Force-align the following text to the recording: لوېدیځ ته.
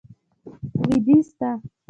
لوېدیځ 0.79 1.27
ته. 1.39 1.49